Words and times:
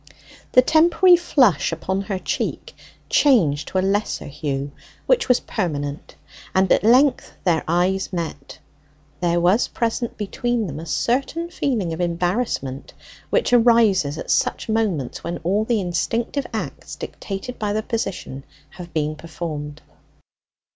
The 0.53 0.63
temporary 0.63 1.15
flush 1.15 1.71
upon 1.71 2.01
her 2.01 2.17
cheek 2.17 2.73
changed 3.07 3.67
to 3.67 3.77
a 3.77 3.85
lesser 3.85 4.25
hue, 4.25 4.71
which 5.05 5.29
was 5.29 5.41
permanent, 5.41 6.15
and 6.55 6.71
at 6.71 6.83
length 6.83 7.33
their 7.43 7.63
eyes 7.67 8.11
met; 8.11 8.57
there 9.19 9.39
was 9.39 9.67
present 9.67 10.17
between 10.17 10.65
them 10.65 10.79
a 10.79 10.87
certain 10.87 11.51
feeling 11.51 11.93
of 11.93 12.01
embarrassment, 12.01 12.95
which 13.29 13.53
arises 13.53 14.17
at 14.17 14.31
such 14.31 14.67
moments 14.67 15.23
when 15.23 15.37
all 15.43 15.65
the 15.65 15.79
instinctive 15.79 16.47
acts 16.51 16.95
dictated 16.95 17.59
by 17.59 17.71
the 17.71 17.83
position 17.83 18.43
have 18.71 18.91
been 18.95 19.15
performed. 19.15 19.83